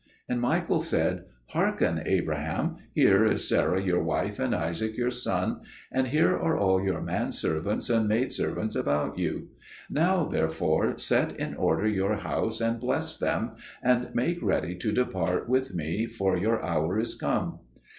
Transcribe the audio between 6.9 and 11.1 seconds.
manservants and maidservants about you. Now therefore